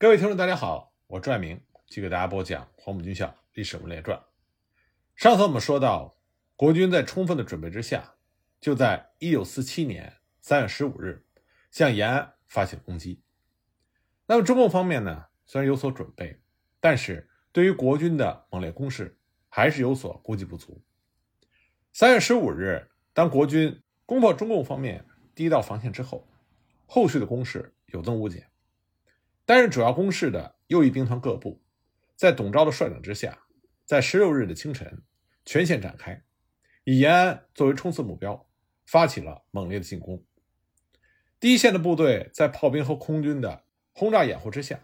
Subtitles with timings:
[0.00, 4.18] 各位听众，大家好，我朱爱明，继续给大家播讲《黄埔军校历史人物列传》。
[5.14, 6.16] 上次我们说到，
[6.56, 8.14] 国军在充分的准备之下，
[8.58, 11.26] 就在1947年3月15日
[11.70, 13.22] 向延安发起了攻击。
[14.24, 16.40] 那么中共方面呢，虽然有所准备，
[16.80, 19.18] 但是对于国军的猛烈攻势，
[19.50, 20.82] 还是有所估计不足。
[21.94, 25.04] 3月15日，当国军攻破中共方面
[25.34, 26.26] 第一道防线之后，
[26.86, 28.49] 后续的攻势有增无减。
[29.50, 31.60] 担任主要攻势的右翼兵团各部，
[32.14, 33.36] 在董钊的率领之下，
[33.84, 35.02] 在十六日的清晨，
[35.44, 36.22] 全线展开，
[36.84, 38.46] 以延安作为冲刺目标，
[38.86, 40.24] 发起了猛烈的进攻。
[41.40, 44.78] 第一线的部队在炮兵和空军的轰炸掩护之下，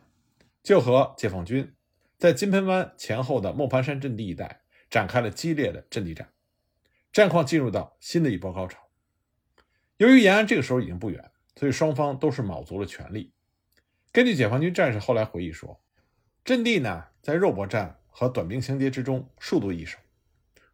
[0.64, 1.72] 就和解放军
[2.18, 6.32] 在金盆湾前后的磨盘山阵地一带展开了激烈的阵地战，
[7.12, 8.88] 战况进入到新的一波高潮。
[9.98, 13.32] 由于延安这个时候已经不远，所以双方都是卯足了全力。
[14.16, 15.78] 根据解放军战士后来回忆说，
[16.42, 19.98] 阵地呢在肉搏战和短兵相接之中数度易手，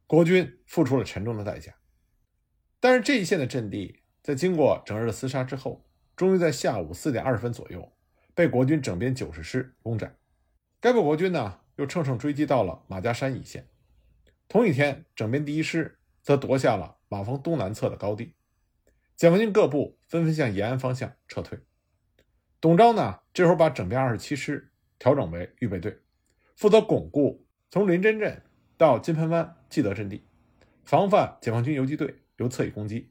[0.06, 1.74] 国军付出了沉重的代价。
[2.78, 7.92] 但是这一线的阵地在经过整日的厮杀之后，终于在下午四点二十分左右
[8.32, 10.16] 被国军整编九十师攻占。
[10.78, 13.66] 该部国军呢又乘胜追击到了马家山一线。
[14.46, 18.36] 同一天，整编第一师则夺下了马峰东南侧的高地。
[19.16, 21.58] 解放军各部纷纷向延安方向撤退。
[22.62, 25.98] 董钊呢，这时候把整编二十七师调整为预备队，
[26.54, 28.40] 负责巩固从临真镇
[28.76, 30.24] 到金盆湾既得阵地，
[30.84, 33.10] 防范解放军游击队由侧翼攻击。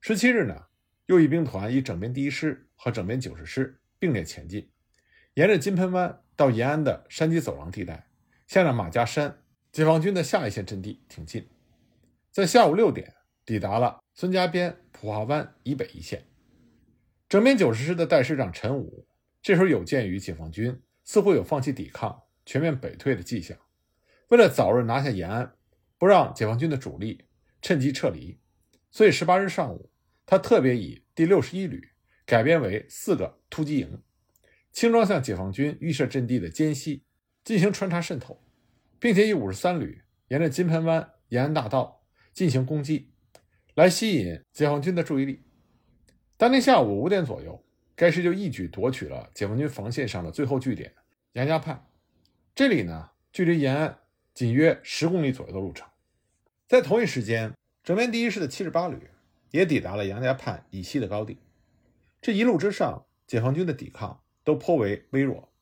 [0.00, 0.66] 十七日呢，
[1.06, 4.70] 右翼兵团以整编第一师和整编九十师并列前进，
[5.34, 8.06] 沿着金盆湾到延安的山脊走廊地带，
[8.46, 9.42] 向着马家山
[9.72, 11.48] 解放军的下一线阵地挺进，
[12.30, 13.12] 在下午六点
[13.44, 16.27] 抵达了孙家边普化湾以北一线。
[17.28, 19.06] 整编九十师的代师长陈武，
[19.42, 23.54] 这时候有鉴于解放军似乎有放弃抵抗、全面北退的迹象，
[24.28, 25.54] 为了早日拿下延安，
[25.98, 27.26] 不让解放军的主力
[27.60, 28.38] 趁机撤离，
[28.90, 29.90] 所以十八日上午，
[30.24, 31.90] 他特别以第六十一旅
[32.24, 34.02] 改编为四个突击营，
[34.72, 37.04] 轻装向解放军预设阵地的间隙
[37.44, 38.42] 进行穿插渗透，
[38.98, 43.10] 并且以五十三旅沿着金盆湾延安大道进行攻击，
[43.74, 45.42] 来吸引解放军的注意力。
[46.38, 47.60] 当天下午五点左右，
[47.96, 50.94] 该师就一举夺取了解放军防线上的最后据点
[51.32, 51.84] 杨家畔。
[52.54, 53.98] 这里呢，距离延安
[54.32, 55.88] 仅约十公里左右的路程。
[56.68, 59.10] 在同一时间，整编第一师的七十八旅
[59.50, 61.38] 也抵达了杨家畔以西的高地。
[62.22, 65.52] 这一路之上，解放军的抵抗都颇为微弱，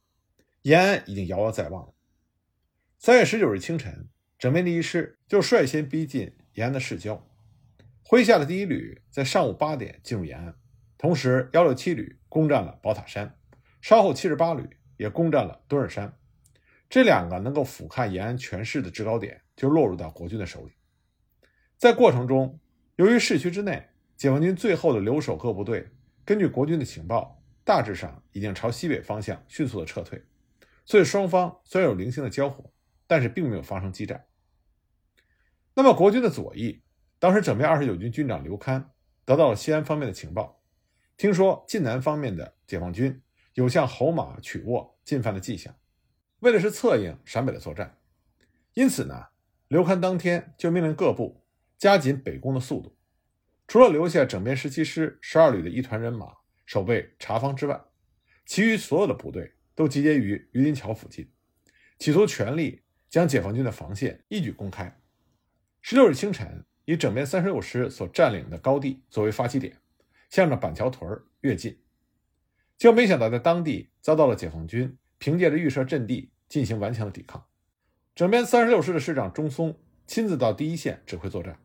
[0.60, 1.94] 延安已经遥遥在望了。
[2.98, 7.26] 三月十九日清晨，整编第一师就率先逼近延安的市郊，
[8.04, 10.54] 麾下的第一旅在上午八点进入延安。
[10.98, 13.36] 同时，幺六七旅攻占了宝塔山，
[13.82, 16.16] 稍后七十八旅也攻占了墩儿山，
[16.88, 20.72] 这两个能够俯瞰延安全市的制高点就落入到国军的手里。
[21.76, 22.58] 在过程中，
[22.96, 23.86] 由于市区之内，
[24.16, 25.86] 解放军最后的留守各部队
[26.24, 30.24] 根据国军的情报，大致上已经朝西北方向迅速的撤退，
[30.86, 32.72] 所以双方虽然有零星的交火，
[33.06, 34.24] 但是并没有发生激战。
[35.74, 36.82] 那么，国军的左翼，
[37.18, 38.82] 当时整编二十九军军长刘戡
[39.26, 40.62] 得到了西安方面的情报。
[41.16, 43.22] 听说晋南方面的解放军
[43.54, 45.74] 有向侯马曲沃进犯的迹象，
[46.40, 47.98] 为的是策应陕北的作战，
[48.74, 49.28] 因此呢，
[49.68, 51.42] 刘戡当天就命令各部
[51.78, 52.94] 加紧北攻的速度，
[53.66, 56.34] 除了留下整编十七师十二旅的一团人马
[56.66, 57.80] 守备查方之外，
[58.44, 61.30] 其余所有的部队都集结于榆林桥附近，
[61.98, 65.00] 企图全力将解放军的防线一举攻开。
[65.80, 69.80] 十六日清晨，以整编三十六师所占领的高地作为发起点。
[70.36, 71.78] 向着板桥屯越进，
[72.76, 77.42] 就没想到在当地遭到了解放军凭借着预设阵地进行顽强的抵抗。
[78.14, 79.74] 整编三十六师的师长钟松
[80.06, 81.58] 亲自到第一线指挥作战，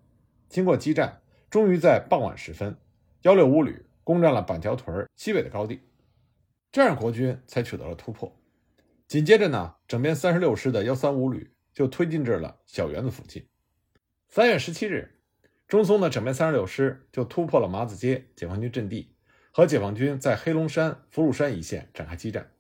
[0.48, 2.78] 经过激战，终于在傍晚时分，
[3.24, 5.82] 幺六五旅攻占了板桥屯西北的高地，
[6.72, 8.34] 这样国军才取得了突破。
[9.06, 13.46] 紧接着呢，整编三十六师的幺三五旅就推进至了小园子附近。
[14.30, 15.18] 三月十七日。
[15.72, 19.08] 中松的整编三十六师就突破了麻子街解放军阵地，
[19.54, 22.52] 和解放军在黑龙山、福禄山一线展开激战。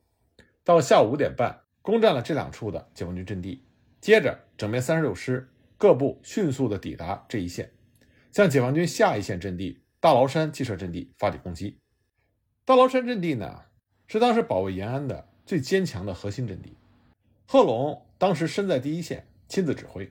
[0.63, 3.65] 到了下午五点半，攻占了这两处的解放军阵地。
[3.99, 7.69] 接着，整编三十六师各部迅速地抵达这一线，
[8.31, 11.77] 向解放军下一线阵地大崂山既设阵地发起攻击。
[12.63, 13.63] 大崂山阵地呢，
[14.07, 16.77] 是当时保卫延安的最坚强的核心阵地。
[17.45, 20.09] 贺龙当时身在第一线，亲自指挥。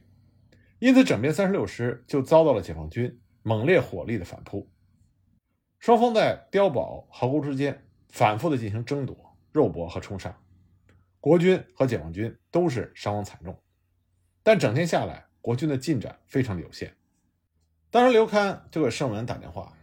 [0.81, 4.67] 因此，整编三十六师就遭到了解放军猛烈火力的反扑。
[5.79, 10.35] 双方在碉堡、壕沟之间反复的进行争夺、肉搏和冲杀。
[11.21, 13.55] 国军和解放军都是伤亡惨重，
[14.43, 16.97] 但整天下来，国军的进展非常的有限。
[17.91, 19.76] 当时刘戡就给盛文打电话，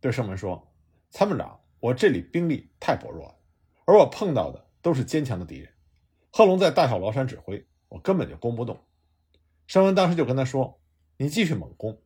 [0.00, 0.70] 对盛文说
[1.08, 3.34] ：“参谋长，我这里兵力太薄弱了，
[3.86, 5.72] 而我碰到的都是坚强的敌人。
[6.30, 8.78] 贺龙在大小崂山指挥，我根本就攻不动。”
[9.72, 10.78] 盛文当时就跟他说
[11.16, 11.98] ：“你继续猛攻。”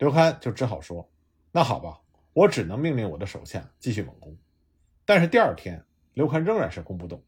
[0.00, 1.12] 刘戡就只好说
[1.52, 2.00] ：“那好吧，
[2.32, 4.34] 我只能命令我的手下继续猛攻。”
[5.04, 5.84] 但是第二天，
[6.14, 7.22] 刘戡仍然是攻不动。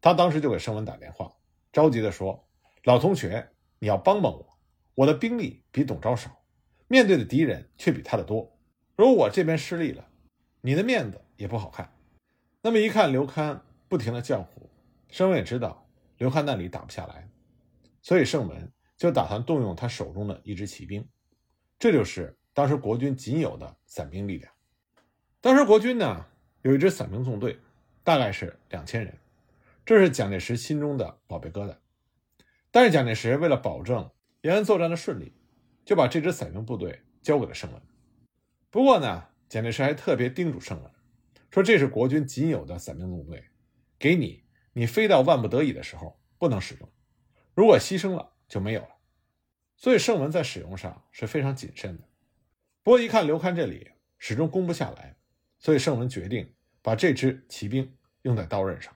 [0.00, 1.30] 他当时就给盛文打电话，
[1.74, 2.48] 着急地说
[2.84, 3.50] ：“老同学，
[3.80, 4.58] 你要帮帮我，
[4.94, 6.42] 我的兵力比董昭少，
[6.88, 8.56] 面对的敌人却比他的多。
[8.96, 10.08] 如果我这边失利了，
[10.62, 11.92] 你的面子也不好看。”
[12.64, 13.60] 那么一看刘戡
[13.90, 14.70] 不停的叫苦，
[15.10, 15.86] 盛文也知道
[16.16, 17.28] 刘戡那里打不下来，
[18.00, 18.72] 所以盛文
[19.02, 21.04] 就打算动用他手中的一支骑兵，
[21.76, 24.52] 这就是当时国军仅有的散兵力量。
[25.40, 26.24] 当时国军呢
[26.62, 27.58] 有一支散兵纵队，
[28.04, 29.18] 大概是两千人。
[29.84, 31.78] 这是蒋介石心中的宝贝疙瘩，
[32.70, 34.08] 但是蒋介石为了保证
[34.42, 35.34] 延安作战的顺利，
[35.84, 37.82] 就把这支散兵部队交给了盛文。
[38.70, 40.88] 不过呢，蒋介石还特别叮嘱盛文，
[41.50, 43.46] 说这是国军仅有的散兵纵队，
[43.98, 46.88] 给你，你非到万不得已的时候不能使用，
[47.56, 48.88] 如果牺牲了就没有了。
[49.78, 52.04] 所以圣文在使用上是非常谨慎的。
[52.82, 55.16] 不过一看刘戡这里始终攻不下来，
[55.58, 56.52] 所以圣文决定
[56.82, 58.94] 把这支骑兵用在刀刃上。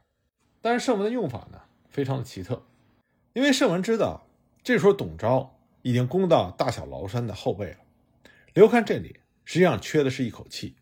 [0.60, 2.66] 但是圣文的用法呢，非常的奇特，
[3.32, 4.28] 因为圣文知道
[4.62, 5.48] 这时候董钊
[5.80, 7.78] 已经攻到大小崂山的后背了，
[8.52, 10.76] 刘戡这里实际上缺的是一口气。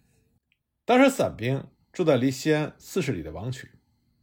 [0.84, 3.70] 当时散兵住在离西安四十里的王曲，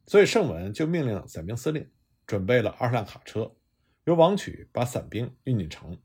[0.06, 1.90] 所以圣文就命令散兵司令
[2.28, 3.56] 准备了二十辆卡车，
[4.04, 6.02] 由王曲把伞兵运进城，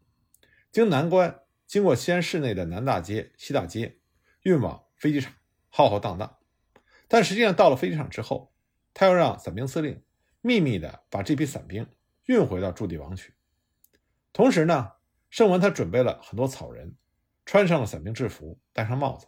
[0.70, 3.98] 经南关，经过西安市内的南大街、西大街，
[4.43, 5.32] 运往飞机场，
[5.69, 6.38] 浩浩荡荡。
[7.08, 8.52] 但实际上到了飞机场之后，
[8.93, 10.02] 他要让伞兵司令
[10.43, 11.88] 秘密的把这批伞兵
[12.26, 13.34] 运回到驻地王曲，
[14.32, 14.92] 同时呢，
[15.31, 16.96] 盛文他准备了很多草人，
[17.46, 19.26] 穿上了伞兵制服，戴上帽子，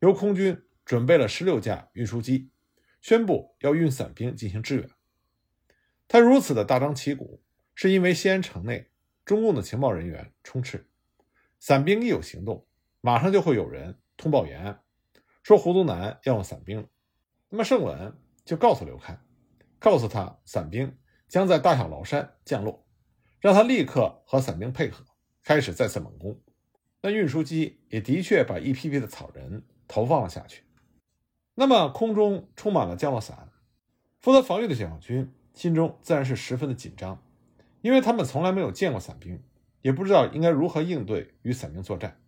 [0.00, 2.50] 由空军准备了十六架运输机，
[3.02, 4.88] 宣布要运伞兵进行支援。
[6.06, 7.42] 他如此的大张旗鼓，
[7.80, 8.90] 是因为西安城内
[9.24, 10.90] 中共的情报人员充斥，
[11.60, 12.66] 散兵一有行动，
[13.00, 14.82] 马上就会有人通报延安，
[15.44, 16.88] 说胡宗南要用散兵了。
[17.48, 18.18] 那么盛文。
[18.44, 19.18] 就告诉刘戡，
[19.78, 20.96] 告诉他散兵
[21.28, 22.88] 将在大小崂山降落，
[23.40, 25.04] 让他立刻和散兵配合，
[25.44, 26.40] 开始再次猛攻。
[27.02, 30.64] 那运输机也的确把一批批的草人投放了下去。
[31.54, 33.50] 那么空中充满了降落伞，
[34.18, 37.22] 负责防御的解放军心中自然是十分的紧张，
[37.88, 39.42] 因为他们从来没有见过伞兵，
[39.80, 42.20] 也不知道应该如何应对与伞兵作战。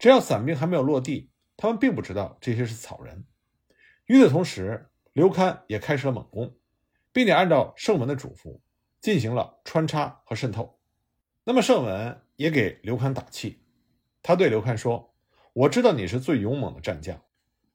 [0.00, 3.24] 只要伞兵还没有落地，他们并不知道这些是草人。
[4.06, 6.56] 与此同时，刘戡也开始了猛攻，
[7.12, 8.58] 并且按照盛文的嘱咐
[9.00, 10.80] 进行了穿插和渗透。
[11.44, 13.62] 那么圣文也给刘戡打气，
[14.24, 15.14] 他对刘戡说
[15.54, 17.22] ：“我知道你是最勇猛的战将，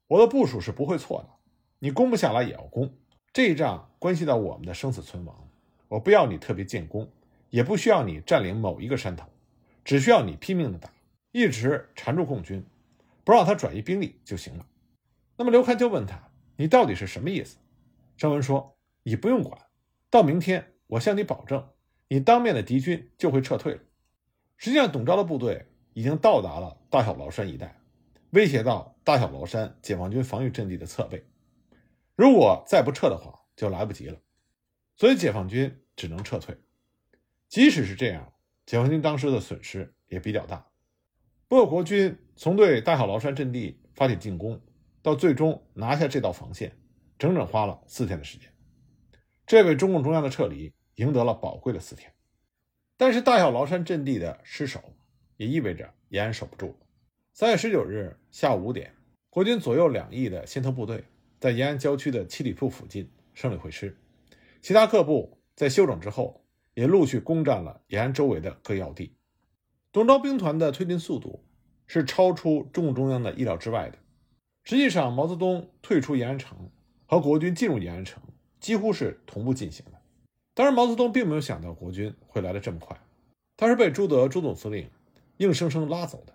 [0.06, 1.30] 我的部署是不会错的。
[1.78, 2.94] 你攻不下来也要攻，
[3.32, 5.45] 这一仗关系到我们的生死存亡。
[5.88, 7.10] 我不要你特别建功，
[7.50, 9.28] 也不需要你占领某一个山头，
[9.84, 10.90] 只需要你拼命的打，
[11.32, 12.64] 一直缠住共军，
[13.24, 14.66] 不让他转移兵力就行了。”
[15.36, 16.30] 那么刘戡就问他。
[16.58, 17.58] 你到底是什么意思？
[18.16, 19.60] 张文说：“你不用管，
[20.08, 21.68] 到明天我向你保证，
[22.08, 23.80] 你当面的敌军就会撤退了。”
[24.56, 27.78] 实际上，董钊的部队已经到达了大小崂山一带，
[28.30, 31.26] 威胁到大小崂山解放军防御阵地的侧背。
[32.14, 34.18] 如果再不撤的话，就来不及了。
[34.96, 36.56] 所以，解放军只能撤退。
[37.48, 38.32] 即使是这样，
[38.66, 40.64] 解放军当时的损失也比较大。
[41.48, 44.60] 不过，国军从对大小崂山阵地发起进攻。
[45.02, 46.76] 到最终拿下这道防线，
[47.16, 48.52] 整整花了四天的时间，
[49.46, 52.12] 这为中共中央的撤离赢得了宝贵的四天。
[52.96, 54.82] 但是大小崂山阵地的失守，
[55.36, 56.76] 也意味着延安守不住。
[57.34, 58.92] 三月十九日下午五点，
[59.30, 61.04] 国军左右两翼的先头部队
[61.38, 63.96] 在延安郊区的七里铺附近胜利会师，
[64.60, 66.44] 其他各部在休整之后，
[66.74, 69.16] 也陆续攻占了延安周围的各要地。
[69.90, 71.42] 董钊兵团的推进速度
[71.86, 73.98] 是超出中共中央的意料之外的。
[74.64, 76.70] 实际上，毛泽东退出延安城
[77.06, 78.22] 和国军进入延安城
[78.60, 79.92] 几乎是同步进行的。
[80.52, 83.00] 当然，毛泽东并没有想到国军会来的这么快，
[83.56, 84.90] 他是被朱德朱总司令
[85.38, 86.34] 硬生生拉走的。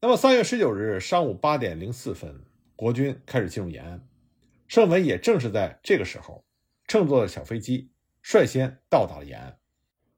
[0.00, 2.40] 那么，三月十九日上午八点零四分，
[2.76, 4.00] 国军开始进入延安。
[4.68, 6.44] 盛文也正是在这个时候，
[6.86, 7.90] 乘坐的小飞机
[8.30, 9.58] 率先到达了延安。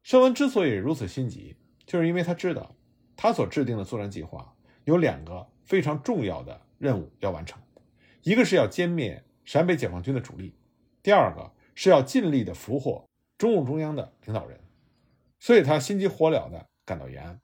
[0.02, 1.54] 盛文之所以如此心急，
[1.86, 2.74] 就是因为他知道
[3.14, 4.52] 他所制定的作战计划
[4.82, 6.60] 有两个非常重要的。
[6.78, 7.60] 任务要完成，
[8.22, 10.54] 一个是要歼灭陕北解放军的主力，
[11.02, 14.58] 第二个是要尽力的俘获中共中央的领导人，
[15.38, 17.38] 所以他心急火燎的赶到延安。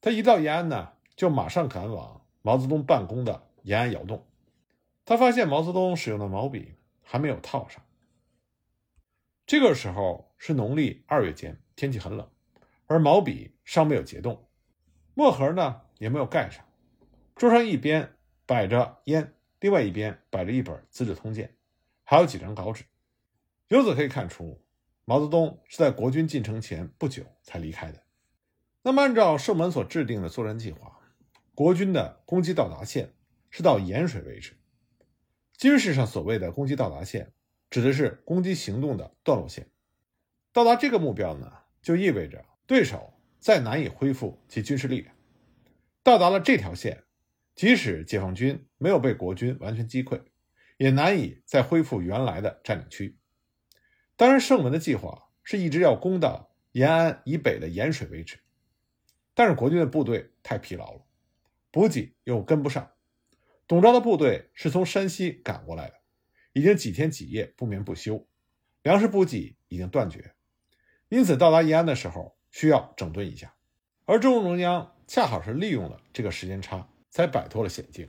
[0.00, 4.24] 他一到延安呢，就马上赶往毛泽东办公的延安窑洞。
[5.04, 7.82] 他发现毛泽东使用的毛笔还没有套上。
[9.46, 12.30] 这个时候是农历二月间，天气很冷，
[12.86, 14.48] 而毛笔尚没有结冻，
[15.12, 16.64] 墨盒呢也没有盖上。
[17.36, 21.48] 桌上一边摆着烟，另外一边摆着一本《资治通鉴》，
[22.04, 22.84] 还有几张稿纸。
[23.68, 24.64] 由此可以看出，
[25.04, 28.02] 毛泽东是在国军进城前不久才离开的。
[28.82, 31.00] 那么，按照盛本所制定的作战计划，
[31.54, 33.12] 国军的攻击到达线
[33.50, 34.56] 是到盐水为止。
[35.58, 37.30] 军事上所谓的攻击到达线。
[37.74, 39.68] 指的是攻击行动的断落线，
[40.52, 41.52] 到达这个目标呢，
[41.82, 45.12] 就意味着对手再难以恢复其军事力量。
[46.00, 47.02] 到达了这条线，
[47.56, 50.22] 即使解放军没有被国军完全击溃，
[50.76, 53.18] 也难以再恢复原来的占领区。
[54.14, 58.38] 当然，盛文的计划是一直要攻到延安以北的盐水为止，
[59.34, 61.04] 但是国军的部队太疲劳了，
[61.72, 62.92] 补给又跟不上。
[63.66, 66.03] 董昭的部队是从山西赶过来的。
[66.54, 68.26] 已经几天几夜不眠不休，
[68.82, 70.34] 粮食补给已经断绝，
[71.08, 73.54] 因此到达延安的时候需要整顿一下。
[74.04, 78.06] 而中共中央恰好是利用了这个时间差，才摆脱了险境。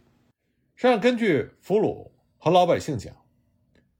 [0.75, 3.25] 实际上，根据俘虏和老百姓讲，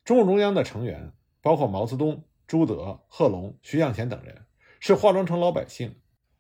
[0.04, 1.12] 中共中央的成员
[1.42, 4.46] 包括毛泽东、朱德、贺龙、徐向前等人，
[4.80, 6.00] 是化妆成老百姓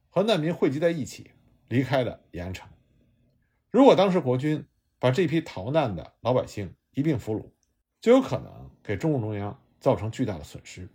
[0.09, 1.31] 和难民汇集在一起
[1.69, 2.69] 离开了延安城。
[3.71, 4.63] 如果当时国军
[4.99, 7.49] 把这批逃难的老百姓一并俘虏，
[8.05, 10.87] 就有可能给中共中央造成巨大的损失，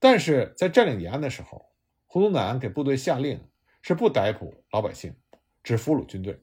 [0.00, 1.64] 但是在占领延安的时候，
[2.08, 3.40] 胡宗南给部队下令
[3.82, 5.14] 是不逮捕老百姓，
[5.62, 6.36] 只俘虏军队，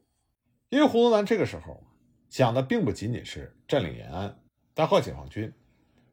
[0.69, 1.83] 因为胡宗南这个时候
[2.29, 4.33] 想的并不仅仅是占领延安、
[4.73, 5.53] 打垮解放军，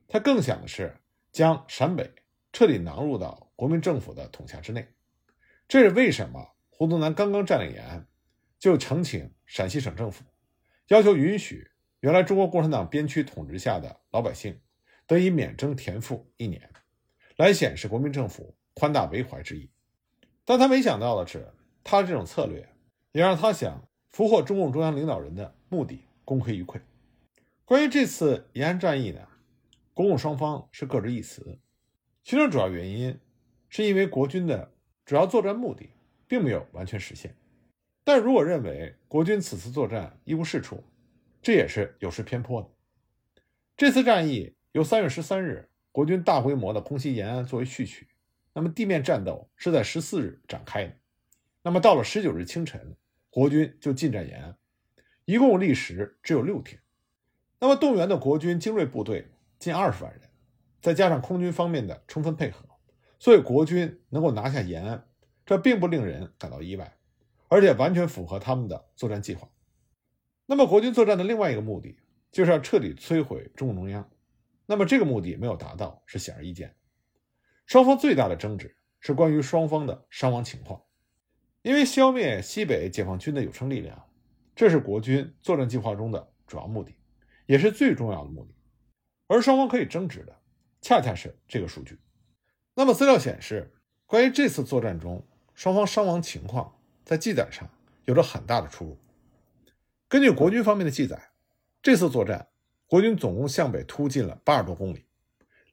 [0.08, 0.92] 他更想的是
[1.30, 2.12] 将陕北
[2.52, 4.84] 彻底囊入到国民政府的统辖之内。
[5.68, 8.08] 这是为什么胡宗南刚刚占领延安，
[8.58, 10.24] 就呈请陕西省政府，
[10.88, 11.70] 要求允许。
[12.00, 14.60] 原来中国共产党边区统治下的老百姓
[15.06, 16.70] 得以免征田赋一年，
[17.36, 19.70] 来显示国民政府宽大为怀之意。
[20.44, 22.68] 但他没想到的是，他这种策略
[23.12, 26.80] 也让他想俘获中共中央领导人的目的功亏一篑。
[27.64, 29.26] 关于这次延安战役呢，
[29.92, 31.58] 国共双方是各执一词。
[32.22, 33.18] 其中主要原因
[33.68, 34.72] 是因为国军的
[35.04, 35.90] 主要作战目的
[36.28, 37.34] 并没有完全实现。
[38.04, 40.84] 但如果认为国军此次作战一无是处，
[41.46, 42.68] 这也是有失偏颇的。
[43.76, 48.08] 这次战役由三月十三日国军大规模的空袭延安作为序曲，
[48.52, 50.92] 那么地面战斗是在十四日展开的。
[51.62, 52.96] 那么到了十九日清晨，
[53.30, 54.56] 国军就进占延安，
[55.24, 56.82] 一共历时只有六天。
[57.60, 59.28] 那么动员的国军精锐部队
[59.60, 60.22] 近二十万人，
[60.82, 62.66] 再加上空军方面的充分配合，
[63.20, 65.06] 所以国军能够拿下延安，
[65.44, 66.96] 这并不令人感到意外，
[67.46, 69.48] 而且完全符合他们的作战计划。
[70.46, 71.98] 那么，国军作战的另外一个目的，
[72.30, 74.08] 就是要彻底摧毁中共中央。
[74.64, 76.76] 那么，这个目的没有达到，是显而易见。
[77.66, 80.82] 双方最大的争执是关于双方的伤亡情况，
[81.62, 84.08] 因为消灭西北解放军的有生力量，
[84.54, 86.94] 这是国军作战计划中的主要目的，
[87.46, 88.54] 也是最重要的目的。
[89.26, 90.40] 而双方可以争执的，
[90.80, 91.98] 恰恰是这个数据。
[92.74, 93.74] 那么，资料显示，
[94.06, 97.68] 关于这次作战中双方伤亡情况，在记载上
[98.04, 98.96] 有着很大的出入。
[100.08, 101.30] 根据国军方面的记载，
[101.82, 102.46] 这次作战，
[102.86, 105.04] 国军总共向北突进了八十多公里，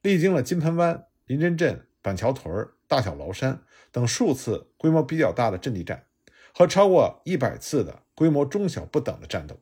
[0.02, 3.62] 历经了金盆湾、临真镇、板桥屯、大小崂山
[3.92, 6.06] 等数次规模比较大的阵地战，
[6.52, 9.56] 和超过一百次的规模中小不等的战斗。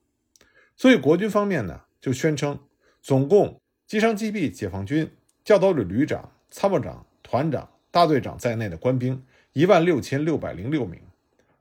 [0.75, 2.59] 所以，国军方面呢，就宣称
[3.03, 5.11] 总共击伤击毙解放军
[5.45, 10.99] 教导旅旅长、参谋长、团长、大队长在内的官兵一万六千六百零六名，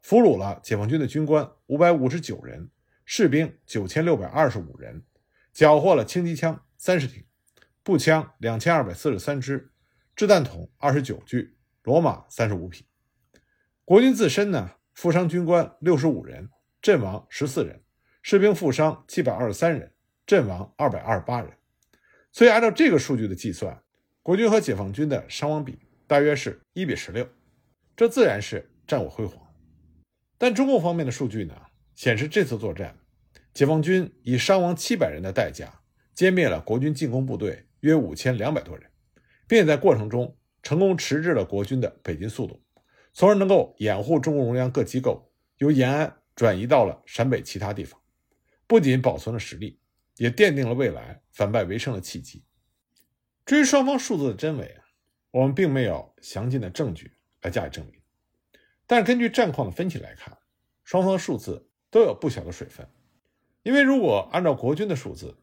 [0.01, 2.69] 俘虏了解放军的军官五百五十九人。
[3.13, 5.03] 士兵九千六百二十五人，
[5.51, 7.25] 缴获了轻机枪三十挺，
[7.83, 9.73] 步枪两千二百四十三支，
[10.15, 12.85] 掷弹筒二十九具，骡马三十五匹。
[13.83, 16.47] 国军自身呢，负伤军官六十五人，
[16.81, 17.81] 阵亡十四人；
[18.21, 19.91] 士兵负伤七百二十三人，
[20.25, 21.51] 阵亡二百二十八人。
[22.31, 23.83] 所以按照这个数据的计算，
[24.23, 27.27] 国军和解放军的伤亡比大约是一比十六，
[27.93, 29.53] 这自然是战果辉煌。
[30.37, 31.53] 但中共方面的数据呢，
[31.93, 32.95] 显示这次作战。
[33.53, 35.81] 解放军以伤亡七百人的代价
[36.15, 38.89] 歼灭了国军进攻部队约五千两百多人，
[39.47, 42.63] 并且在过程中成功迟滞了国军的北进速度，
[43.13, 47.99] 从而能够掩护中共中央各机构由延安转移到了陕北其他地方，
[48.67, 49.79] 不仅保存了实力，
[50.17, 52.45] 也奠定了未来反败为胜的契机。
[53.45, 54.77] 至于双方数字的真伪，
[55.31, 57.95] 我们并没有详尽的证据来加以证明。
[58.87, 60.37] 但是根据战况的分析来看，
[60.83, 62.87] 双方数字都有不小的水分。
[63.63, 65.35] 因为如果按照国军的数字，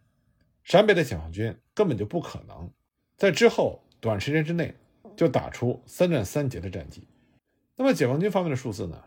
[0.64, 2.70] 陕北的解放军根本就不可能
[3.16, 4.74] 在之后短时间之内
[5.16, 7.06] 就打出三战三捷的战绩。
[7.76, 9.04] 那么解放军方面的数字呢？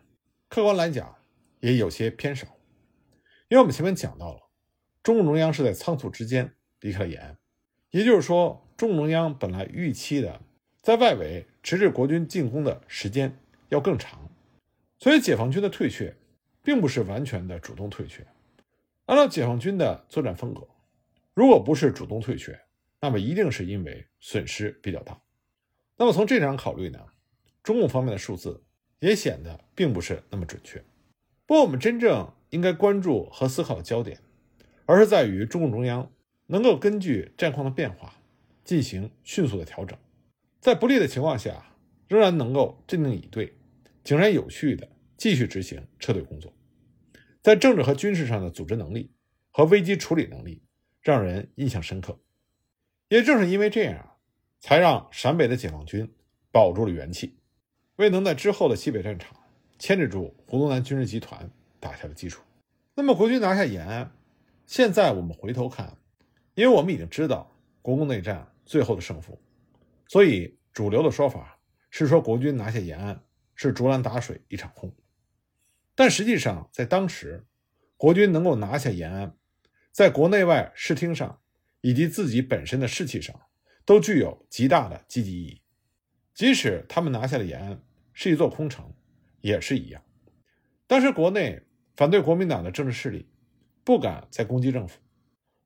[0.47, 1.15] 客观来讲
[1.59, 2.47] 也有些偏少，
[3.49, 4.49] 因为我们前面讲到了，
[5.03, 7.37] 中共中央是在仓促之间离开了延安，
[7.91, 10.41] 也就是说，中共中央本来预期的
[10.81, 13.37] 在外围迟滞国军进攻的时间
[13.69, 14.29] 要更长，
[14.99, 16.15] 所以解放军的退却
[16.63, 18.25] 并不是完全的主动退却。
[19.11, 20.65] 按照解放军的作战风格，
[21.33, 22.57] 如果不是主动退却，
[23.01, 25.21] 那么一定是因为损失比较大。
[25.97, 26.99] 那么从这场考虑呢，
[27.61, 28.63] 中共方面的数字。
[29.01, 30.77] 也显得并不是那么准确。
[31.47, 34.19] 不过，我们真正应该关注和思考的焦点，
[34.85, 36.11] 而是在于中共中央
[36.45, 38.13] 能够根据战况的变化
[38.63, 39.97] 进行迅速的调整，
[40.59, 41.65] 在不利的情况下，
[42.07, 43.51] 仍然能够镇定以对，
[44.03, 44.87] 井然有序的
[45.17, 46.53] 继续执行撤退工作。
[47.41, 49.11] 在政治和军事上的组织能力
[49.49, 50.63] 和危机处理能力
[51.01, 52.19] 让人印象深刻。
[53.09, 54.17] 也正是因为这样，
[54.59, 56.13] 才让陕北的解放军
[56.51, 57.37] 保住了元气。
[57.97, 59.35] 为能在之后的西北战场
[59.77, 62.41] 牵制住胡宗南军事集团打下了基础。
[62.95, 64.11] 那么国军拿下延安，
[64.65, 65.97] 现在我们回头看，
[66.55, 69.39] 因为我们已经知道国共内战最后的胜负，
[70.07, 73.21] 所以主流的说法是说国军拿下延安
[73.55, 74.93] 是竹篮打水一场空。
[76.01, 77.45] 但实际上，在当时，
[77.95, 79.37] 国军能够拿下延安，
[79.91, 81.39] 在国内外视听上
[81.81, 83.39] 以及自己本身的士气上，
[83.85, 85.61] 都具有极大的积极意义。
[86.33, 87.79] 即使他们拿下了延安。
[88.13, 88.91] 是一座空城，
[89.41, 90.03] 也是一样。
[90.87, 91.61] 当时国内
[91.95, 93.27] 反对国民党的政治势力
[93.83, 94.99] 不敢再攻击政府，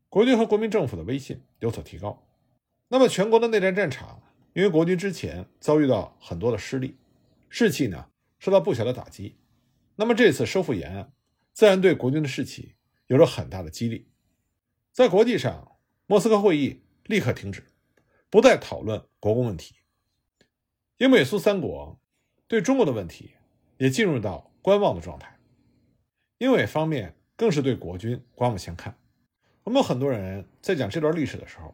[0.09, 2.27] 国军和国民政府的威信有所提高。
[2.89, 6.97] 那么全国的内战战场，因为国军之前遭遇到很多的失利，
[7.47, 9.37] 士气呢受到不小的打击。
[9.95, 11.13] 那么这次收复延安，
[11.53, 12.75] 自然对国军的士气
[13.07, 14.09] 有着很大的激励。
[14.91, 15.77] 在国际上，
[16.07, 17.63] 莫斯科会议立刻停止，
[18.29, 19.75] 不再讨论国共问题。
[20.97, 21.99] 英美苏三国。
[22.47, 23.31] 对中国的问题
[23.77, 25.39] 也进入到观望的状态，
[26.37, 28.95] 英美方面更是对国军刮目相看。
[29.63, 31.73] 我们很多人在讲这段历史的时候，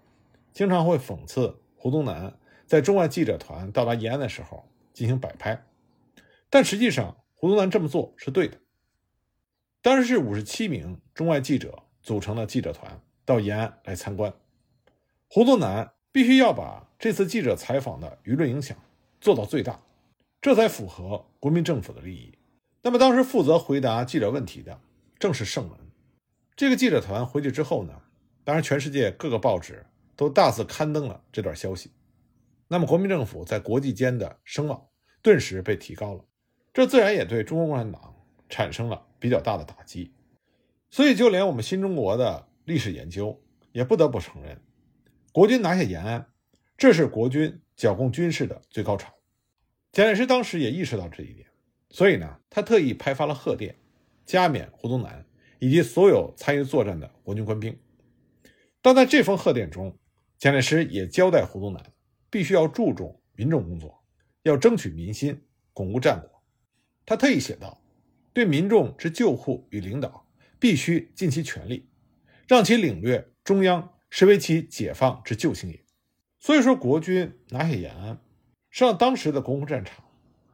[0.53, 5.61] 经常会讽刺胡宗南在中外记者团到达延安的时候进行摆拍，
[6.49, 8.59] 但实际上胡宗南这么做是对的。
[9.81, 14.31] 当时是五十七名中外记者组成的记者团到延安来参观，
[15.27, 18.77] 胡宗南必须要把这次记者采访的舆论影响
[19.19, 19.81] 做到最大。
[20.39, 22.31] 这才符合国民政府的利益。
[22.83, 24.79] 那么，当时负责回答记者问题的
[25.17, 25.79] 正是盛文。
[26.55, 28.03] 这个记者团回去之后呢，
[28.43, 29.83] 当然全世界各个报纸
[30.15, 31.89] 都大肆刊登了这段消息。
[32.67, 34.85] 那么，国民政府在国际间的声望
[35.23, 36.23] 顿时被提高了，
[36.73, 38.15] 这自然也对中国共产党
[38.49, 40.13] 产生了比较大的打击。
[40.89, 44.61] 所以，就连我们新中国的历史研究也不得不承认，
[45.31, 46.27] 国军拿下延安，
[46.77, 49.13] 这是国军剿共军事的最高潮。
[49.91, 51.47] 蒋介石当时也意识到这一点，
[51.89, 53.75] 所以呢，他特意派发了贺电，
[54.25, 55.25] 加冕胡宗南
[55.59, 57.77] 以及所有参与作战的国军官兵。
[58.81, 59.97] 但在这封贺电中，
[60.37, 61.93] 蒋介石也交代胡宗南
[62.29, 64.03] 必须要注重民众工作，
[64.43, 65.41] 要争取民心，
[65.73, 66.30] 巩固战果。
[67.11, 67.81] 他特意写道
[68.31, 70.25] ：“对民众之救护与领导，
[70.61, 71.89] 必须尽其全力，
[72.47, 75.83] 让其领略中央实为其解放之救星也。”
[76.39, 78.17] 所以说，国军拿下延安。
[78.69, 80.05] 是让，当时的国共战场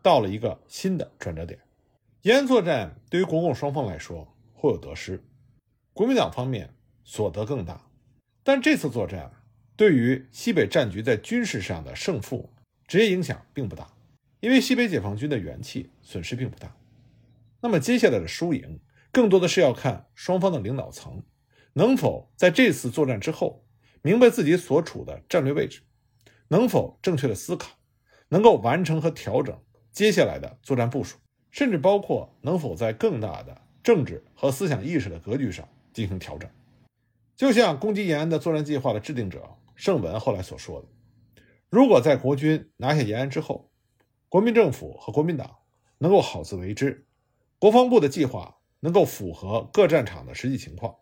[0.02, 1.60] 到了一个新的转折点。
[2.24, 5.24] 延安作战对于国共双方来说会有得失，
[5.94, 7.88] 国民党方面所得更大。
[8.44, 9.32] 但这次作战
[9.76, 12.50] 对于西北战局在军事上的胜负
[12.88, 13.88] 直接影响并不大，
[14.48, 16.74] 因为西北解放军的元气损失并不大。
[17.60, 18.80] 那么接下来的输赢，
[19.12, 21.22] 更多的是要看双方的领导层
[21.74, 23.66] 能否在这次作战之后
[24.02, 25.82] 明白自己所处的战略位置，
[26.48, 27.72] 能否正确的思考。
[28.30, 29.58] 能够完成和调整
[29.92, 31.18] 接下来的作战部署，
[31.52, 36.50] 甚至包括能否在更大的政治和思想意识的格局上进行调整。
[37.36, 39.44] 就像攻击延安的作战计划的制定者
[39.76, 40.88] 盛文后来所说的
[41.70, 43.70] ：“如果在国军拿下延安之后，
[44.30, 45.58] 国民政府和国民党
[45.98, 47.08] 能够好自为之，
[47.60, 50.96] 国防部的计划能够符合各战场的实际情况，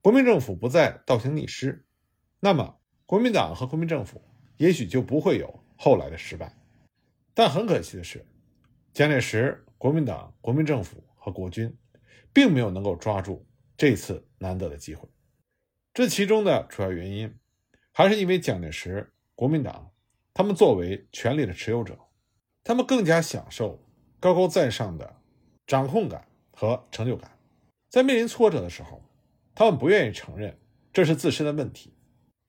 [0.00, 1.84] 国民政府不再倒行逆施，
[2.38, 4.22] 那么国民党和国民政府
[4.56, 6.54] 也许就不会有。”后来的失败，
[7.32, 8.22] 但很可惜的是，
[8.92, 11.74] 蒋介石、国民党、国民政府和国军，
[12.34, 13.46] 并没有能够抓住
[13.78, 15.08] 这次难得的机会。
[15.94, 17.34] 这其中的主要原因，
[17.92, 19.90] 还是因为蒋介石、国民党，
[20.34, 21.98] 他们作为权力的持有者，
[22.62, 23.82] 他们更加享受
[24.18, 25.16] 高高在上的
[25.66, 27.38] 掌控感和成就感。
[27.88, 29.02] 在面临挫折的时候，
[29.54, 30.58] 他们不愿意承认
[30.92, 31.92] 这是自身的问题，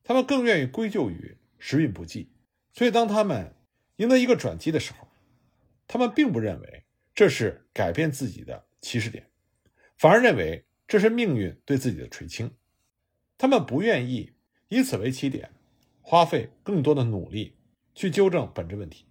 [0.03, 2.31] 他们更愿意归咎于时运不济。
[2.73, 3.55] 所以，当他们
[3.97, 5.07] 赢得一个转机的时候，
[5.87, 9.29] 他们并不认为这是改变自己的起始点，
[9.97, 12.51] 反而认为这是命运对自己的垂青。
[13.37, 14.33] 他们不愿意
[14.69, 15.51] 以此为起点，
[16.01, 17.57] 花费更多的努力
[17.93, 19.05] 去纠正本质问题，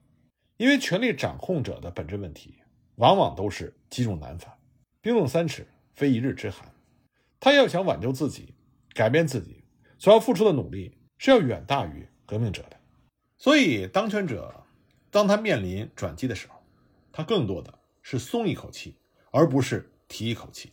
[0.61, 2.55] 因为权力掌控者的本质问题
[2.96, 4.53] 往往都是积重难返，
[5.01, 6.70] 冰冻三尺非一日之寒。
[7.40, 8.53] 他要想挽救自己、
[8.92, 9.64] 改变自己，
[9.99, 12.79] 所要付出的努力是要远大于革命者的。
[13.38, 14.62] 所以，当权者
[15.11, 16.62] 当他面临转机的时候，
[17.11, 18.94] 他更多的是松一口气，
[19.31, 20.70] 而不是提一口气。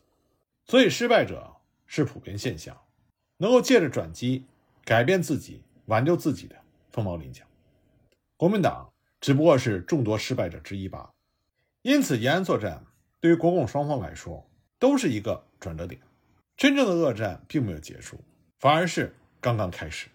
[0.66, 1.50] 所以，失败者
[1.86, 2.78] 是普遍现象，
[3.38, 4.44] 能够借着转机
[4.84, 6.58] 改变自己、挽救自己的
[6.92, 7.46] 凤毛麟角。
[8.36, 11.12] 国民党只不过是众多失败者之一吧。
[11.82, 12.86] 因此，延安作战
[13.20, 16.02] 对于国共双方来说都是一个转折点。
[16.56, 18.20] 真正的恶战并没有结束，
[18.60, 20.08] 反而是刚刚开始。